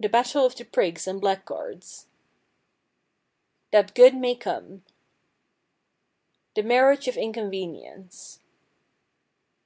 The 0.00 0.08
Battle 0.08 0.46
of 0.46 0.54
the 0.56 0.64
Prigs 0.64 1.06
and 1.06 1.20
Blackguards. 1.20 2.06
That 3.70 3.94
Good 3.94 4.14
may 4.16 4.34
Come. 4.34 4.82
The 6.54 6.62
Marriage 6.62 7.06
of 7.06 7.18
Inconvenience. 7.18 8.40